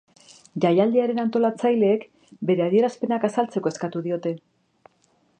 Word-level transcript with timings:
Jaialdiaren 0.63 1.19
antolatzaileek 1.23 2.07
bere 2.51 2.65
adierazpenak 2.67 3.27
azaltzeko 3.29 3.75
eskatu 3.75 4.03
diote. 4.07 4.33